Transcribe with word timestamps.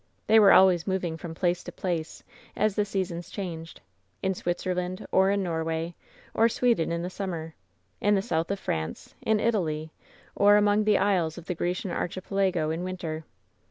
"They 0.25 0.39
were 0.39 0.51
always 0.51 0.87
moving 0.87 1.15
from 1.15 1.35
place 1.35 1.63
to 1.63 1.71
place, 1.71 2.23
as 2.55 2.73
the 2.75 2.85
seasons 2.85 3.29
changed— 3.29 3.81
in 4.23 4.33
Switzerland, 4.33 5.05
or 5.11 5.29
in 5.29 5.43
Norway, 5.43 5.93
or 6.33 6.49
Sweden 6.49 6.91
in 6.91 7.03
the 7.03 7.09
summer; 7.11 7.53
in 7.99 8.15
the 8.15 8.23
south 8.23 8.49
of 8.49 8.59
France, 8.59 9.13
in 9.21 9.39
Italy, 9.39 9.91
or 10.35 10.57
among 10.57 10.85
the 10.85 10.97
isles 10.97 11.37
of 11.37 11.45
the 11.45 11.53
Grecian 11.53 11.91
Archipelago 11.91 12.71
in 12.71 12.83
win 12.83 12.97
ter. 12.97 13.25